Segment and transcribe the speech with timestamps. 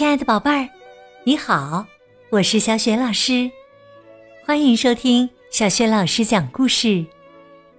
[0.00, 0.66] 亲爱的宝贝儿，
[1.24, 1.84] 你好，
[2.30, 3.50] 我是小雪老师，
[4.46, 7.04] 欢迎收听小雪老师讲故事，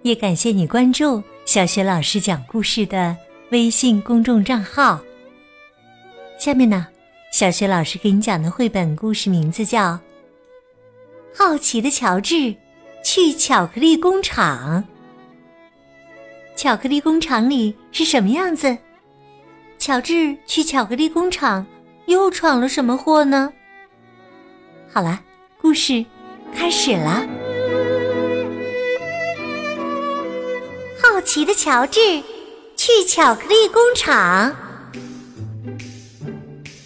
[0.03, 3.17] 也感谢你关注小雪老师讲故事的
[3.49, 5.01] 微信公众账号。
[6.37, 6.87] 下面呢，
[7.33, 9.93] 小雪老师给你讲的绘本故事名字叫
[11.35, 12.55] 《好奇的乔治
[13.03, 14.85] 去巧克力工厂》。
[16.55, 18.77] 巧克力工厂里是什么样子？
[19.79, 21.65] 乔治去巧克力工厂。
[22.11, 23.51] 又闯了什么祸呢？
[24.91, 25.21] 好了，
[25.61, 26.05] 故事
[26.53, 27.25] 开始了。
[31.01, 31.99] 好奇的乔治
[32.75, 34.55] 去巧克力工厂。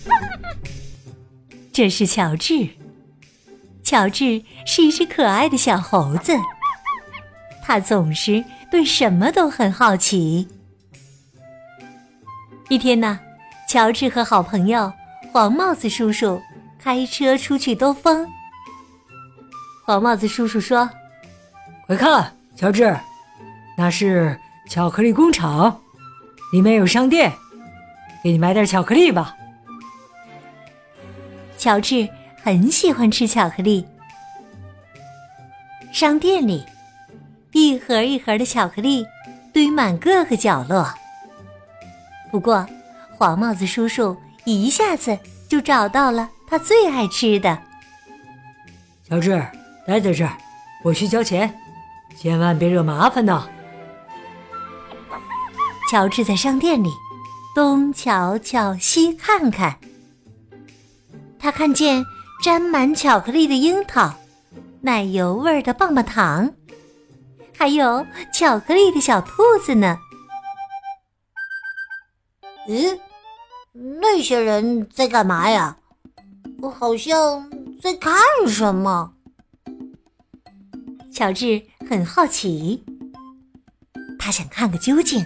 [1.74, 2.70] 这是乔治。
[3.84, 6.34] 乔治是一只可爱的小猴子，
[7.64, 10.48] 他总是对什么都很好奇。
[12.70, 13.20] 一天呢，
[13.70, 14.92] 乔治和好朋友。
[15.36, 16.42] 黄帽子叔叔
[16.80, 18.26] 开车出去兜风。
[19.84, 20.90] 黄帽子叔叔说
[21.88, 22.98] ：“快看，乔治，
[23.78, 25.82] 那是巧克力工厂，
[26.54, 27.34] 里面有商店，
[28.24, 29.36] 给你买点巧克力吧。”
[31.60, 32.08] 乔治
[32.42, 33.86] 很喜欢吃巧克力。
[35.92, 36.66] 商店里，
[37.52, 39.06] 一盒一盒的巧克力
[39.52, 40.88] 堆满各个角落。
[42.32, 42.66] 不过，
[43.18, 44.16] 黄帽子叔叔。
[44.46, 45.18] 一下子
[45.50, 47.58] 就找到了他最爱吃的。
[49.08, 49.32] 乔治，
[49.86, 50.38] 待在这儿，
[50.84, 51.54] 我去交钱，
[52.18, 53.48] 千万别惹麻烦呢。
[55.92, 56.90] 乔治在商店里
[57.54, 59.78] 东瞧瞧西看看，
[61.40, 62.04] 他看见
[62.44, 64.14] 沾满巧克力的樱桃、
[64.82, 66.52] 奶油味儿的棒棒糖，
[67.56, 70.00] 还有巧克力的小兔子呢。
[72.68, 73.00] 咦？
[73.78, 75.78] 那些人在干嘛呀？
[76.60, 77.50] 我好像
[77.82, 78.14] 在看
[78.48, 79.12] 什么。
[81.12, 82.84] 乔治很好奇，
[84.18, 85.26] 他想看个究竟。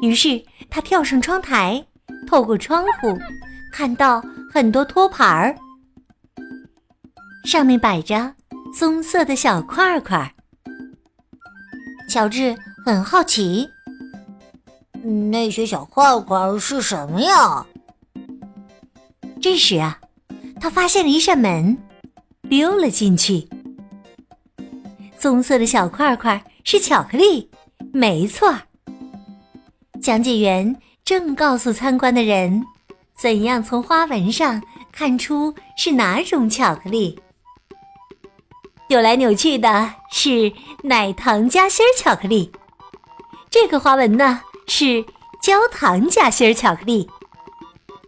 [0.00, 1.86] 于是他跳上窗台，
[2.26, 3.18] 透过窗户
[3.70, 5.54] 看到很多托盘儿，
[7.44, 8.34] 上面摆着
[8.74, 10.34] 棕色的小块块。
[12.08, 12.56] 乔治
[12.86, 13.68] 很好奇。
[15.02, 17.66] 那些小块块是什么呀？
[19.40, 19.98] 这时啊，
[20.60, 21.78] 他发现了一扇门，
[22.42, 23.48] 溜了进去。
[25.18, 27.50] 棕色的小块块是巧克力，
[27.92, 28.54] 没错。
[30.02, 32.64] 讲解员正告诉参观的人，
[33.16, 34.62] 怎样从花纹上
[34.92, 37.18] 看出是哪种巧克力。
[38.88, 42.50] 扭来扭去的是奶糖夹心巧克力，
[43.50, 44.42] 这个花纹呢？
[44.66, 45.04] 是
[45.42, 47.08] 焦糖夹心巧克力，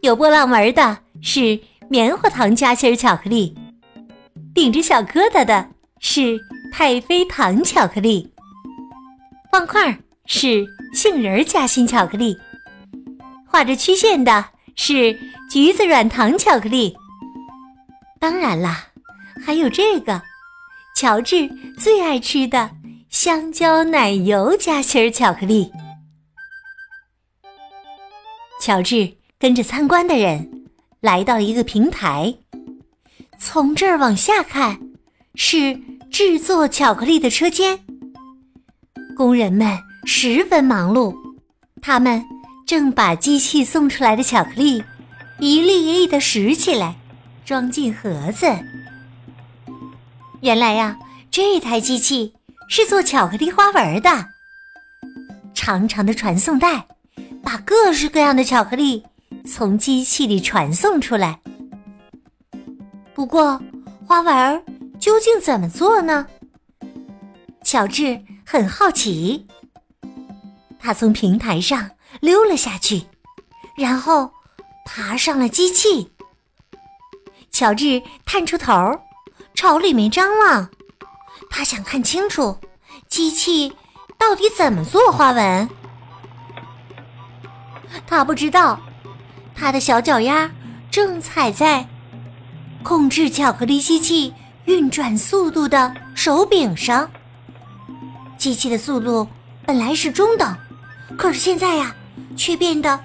[0.03, 1.59] 有波浪纹的是
[1.89, 3.55] 棉花糖夹心巧克力，
[4.55, 5.69] 顶着小疙瘩的
[5.99, 6.39] 是
[6.73, 8.33] 太妃糖巧克力，
[9.51, 12.37] 方块是杏仁夹心巧克力，
[13.47, 14.45] 画着曲线的
[14.77, 15.19] 是
[15.51, 16.95] 橘子软糖巧克力。
[18.21, 18.87] 当然啦，
[19.45, 20.23] 还有这个
[20.97, 22.71] 乔治最爱吃的
[23.09, 25.71] 香蕉奶油夹心巧克力。
[28.63, 30.69] 乔治跟着参观的人
[31.01, 32.33] 来到一个平台，
[33.37, 34.79] 从这儿往下看
[35.35, 35.77] 是
[36.13, 37.81] 制作巧克力的车间。
[39.17, 41.13] 工人们十分忙碌，
[41.81, 42.25] 他们
[42.65, 44.85] 正把机器送出来的巧克力
[45.41, 46.95] 一粒一粒的拾起来，
[47.45, 48.47] 装进盒子。
[50.41, 50.97] 原来呀，
[51.33, 52.33] 这台机器
[52.69, 54.29] 是做巧克力花纹的，
[55.53, 56.87] 长长的传送带。
[57.43, 59.05] 把各式各样的巧克力
[59.47, 61.41] 从机器里传送出来。
[63.15, 63.61] 不过，
[64.07, 64.65] 花纹
[64.99, 66.27] 究竟怎么做呢？
[67.65, 69.47] 乔治很好奇。
[70.79, 71.91] 他从平台上
[72.21, 73.05] 溜了下去，
[73.77, 74.31] 然后
[74.85, 76.11] 爬上了机器。
[77.51, 78.73] 乔治探出头，
[79.55, 80.69] 朝里面张望，
[81.51, 82.57] 他想看清楚
[83.09, 83.73] 机器
[84.19, 85.69] 到底怎么做花纹。
[88.15, 88.79] 他不知道，
[89.55, 90.51] 他的小脚丫
[90.91, 91.89] 正踩在
[92.83, 94.35] 控制巧克力机器
[94.67, 97.11] 运转速度的手柄上。
[98.37, 99.27] 机器的速度
[99.65, 100.55] 本来是中等，
[101.17, 101.97] 可是现在呀，
[102.37, 103.03] 却变得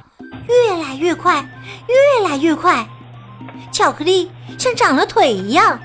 [0.49, 1.41] 越来越快，
[1.87, 2.85] 越来越快。
[3.71, 5.79] 巧克力像长了腿一样，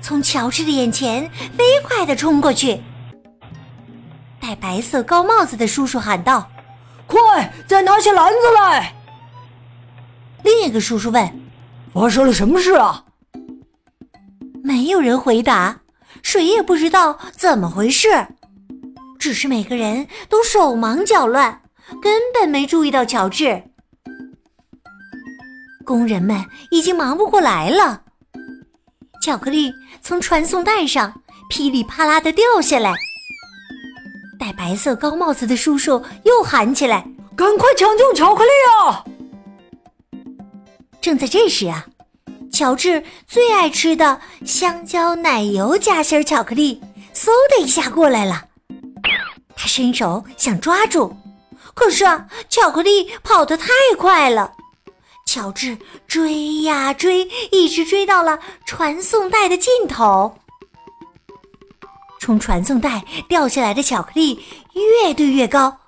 [0.00, 2.80] 从乔治的眼前飞快地冲过去。
[4.38, 6.48] 戴白色高帽子的叔叔喊道。
[7.08, 8.94] 快，再拿起篮子来！
[10.44, 11.40] 另一个叔叔问
[11.92, 13.04] ：“发生了什么事啊？
[14.62, 15.80] 没有人回答，
[16.22, 18.28] 谁也不知道怎么回事，
[19.18, 21.62] 只是每个人都手忙脚乱，
[22.02, 23.64] 根本没注意到乔治。
[25.84, 28.02] 工人们已经忙不过来了，
[29.22, 29.72] 巧克力
[30.02, 32.94] 从传送带上噼里啪啦的掉下来。
[34.38, 37.04] 戴白色高帽子的叔叔又喊起来
[37.36, 38.50] ：“赶快抢救巧克力
[38.80, 39.04] 啊！”
[41.00, 41.86] 正在这时啊，
[42.52, 46.80] 乔治最爱吃的香蕉奶油夹心巧克力
[47.14, 48.44] 嗖的一下过来了。
[49.56, 51.16] 他伸手想抓住，
[51.74, 53.68] 可是啊，巧克力跑得太
[53.98, 54.52] 快了。
[55.26, 55.76] 乔治
[56.06, 60.38] 追呀追，一直追到了传送带的尽头。
[62.20, 64.38] 从传送带掉下来的巧克力
[64.74, 65.78] 越堆越高，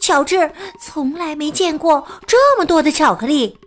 [0.00, 3.58] 乔治从来没见过这么多的巧克力。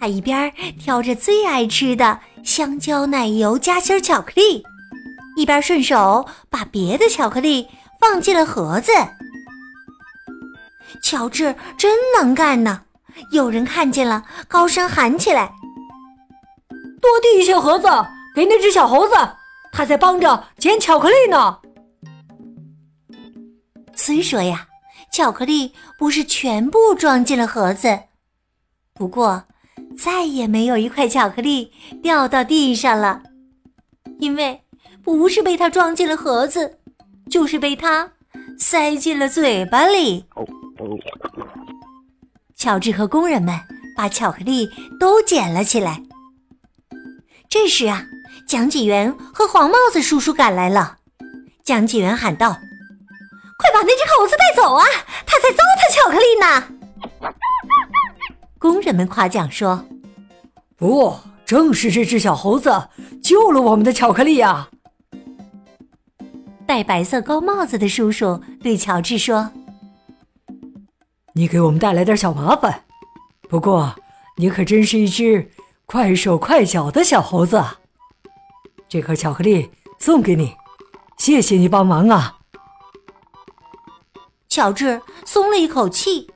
[0.00, 4.62] 他一边挑着最爱吃的香蕉奶油夹心巧克力，
[5.36, 7.66] 一边顺手把别的巧克力
[8.00, 8.92] 放进了盒子。
[11.02, 12.82] 乔治真能干呢！
[13.30, 15.52] 有人看见了，高声喊起来
[17.00, 17.86] ：“多递一些盒子
[18.34, 19.14] 给那只小猴子，
[19.74, 21.58] 他在帮着捡巧克力呢。”
[23.96, 24.68] 虽说呀，
[25.12, 28.00] 巧克力不是全部装进了盒子，
[28.92, 29.44] 不过
[29.96, 31.72] 再也没有一块巧克力
[32.02, 33.22] 掉到地上了，
[34.18, 34.62] 因为
[35.02, 36.80] 不是被他装进了盒子，
[37.30, 38.12] 就是被他
[38.58, 40.24] 塞进了嘴巴里。
[42.56, 43.54] 乔治和工人们
[43.96, 44.68] 把巧克力
[44.98, 46.02] 都捡了起来。
[47.48, 48.04] 这时啊，
[48.46, 50.98] 讲解员和黄帽子叔叔赶来了。
[51.62, 52.50] 讲解员喊道
[53.58, 54.84] ：“快把那只猴子带走啊！
[55.26, 56.64] 它在糟蹋巧克力呢！”
[58.58, 59.86] 工人们夸奖说
[60.76, 61.16] ：“不，
[61.46, 62.88] 正是这只小猴子
[63.22, 64.68] 救了我们的巧克力呀！”
[66.66, 69.50] 戴白色高帽子的叔叔对乔治说。
[71.34, 72.84] 你给我们带来点小麻烦，
[73.48, 73.94] 不过
[74.36, 75.50] 你可真是一只
[75.84, 77.62] 快手快脚的小猴子。
[78.88, 80.54] 这颗巧克力送给你，
[81.16, 82.38] 谢谢你帮忙啊！
[84.48, 86.30] 乔治松了一口气，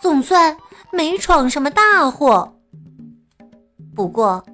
[0.00, 0.56] 总算
[0.92, 2.56] 没闯什么大祸。
[3.94, 4.44] 不过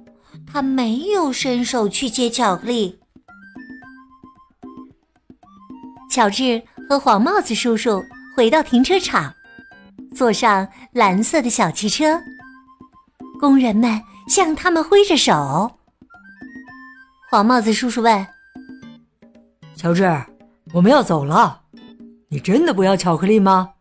[0.51, 2.99] 他没有伸手去接巧克力。
[6.09, 8.03] 乔治和黄帽子叔叔
[8.35, 9.33] 回到停车场。
[10.15, 12.19] 坐上蓝色的小汽车，
[13.39, 15.76] 工人们向他们挥着手。
[17.29, 18.25] 黄帽子叔叔问
[19.75, 20.09] ：“乔治，
[20.73, 21.63] 我们要走了，
[22.29, 23.73] 你真的不要巧克力吗？”“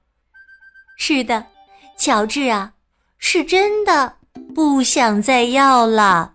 [0.98, 1.46] 是的，
[1.96, 2.72] 乔治啊，
[3.18, 4.16] 是真的
[4.52, 6.34] 不想再要了。”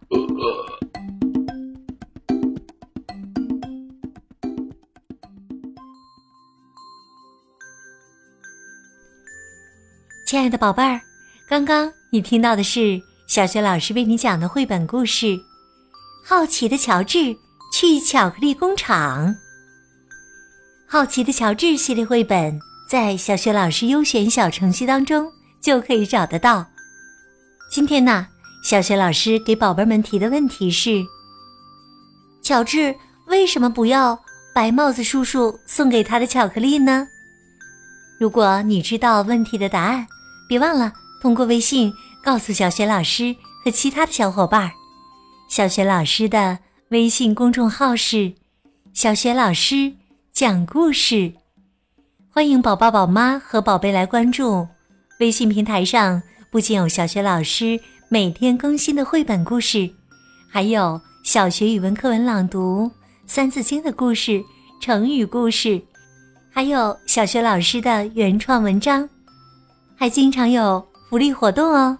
[10.25, 11.01] 亲爱的宝贝儿，
[11.49, 15.25] 刚刚你听到的是小学老师为你讲的绘本故事
[16.23, 17.35] 《好奇的乔治
[17.73, 19.27] 去巧克力工厂》。
[20.88, 22.59] 好奇的乔治系列绘本
[22.89, 25.31] 在小学老师优选小程序当中
[25.62, 26.65] 就可以找得到。
[27.72, 28.27] 今天呢，
[28.63, 31.01] 小学老师给宝贝们提的问题是：
[32.43, 32.93] 乔治
[33.27, 34.19] 为什么不要
[34.53, 37.07] 白帽子叔叔送给他的巧克力呢？
[38.19, 40.05] 如果你知道问题的答案，
[40.48, 40.91] 别忘了
[41.22, 44.72] 通过微信告诉小雪老师和其他的小伙伴儿。
[45.51, 46.60] 小雪老师的
[46.91, 48.31] 微信公众号是
[48.96, 49.91] “小雪老师
[50.31, 51.34] 讲故事”，
[52.31, 54.65] 欢迎宝宝、宝妈和宝贝来关注。
[55.20, 57.77] 微信平台上不仅有小雪老师
[58.08, 59.89] 每天更新的绘本故事，
[60.50, 62.89] 还有小学语文课文朗读、
[63.27, 64.41] 三字经的故事、
[64.79, 65.81] 成语故事，
[66.50, 69.10] 还有小学老师的原创文章。
[69.98, 71.98] 还经常有福利活动哦。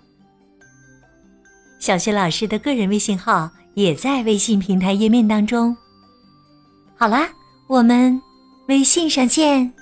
[1.81, 5.75] 小学老师的个人微信号也在微信平台页面当中。
[6.95, 7.27] 好啦，
[7.67, 8.21] 我们
[8.67, 9.73] 微信上见。